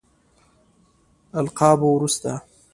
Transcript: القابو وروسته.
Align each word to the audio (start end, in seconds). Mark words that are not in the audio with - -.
القابو 1.39 1.87
وروسته. 1.95 2.33